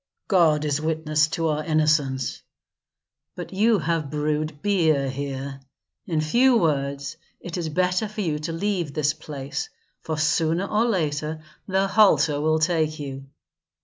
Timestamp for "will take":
12.41-12.97